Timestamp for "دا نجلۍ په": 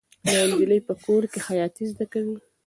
0.27-0.93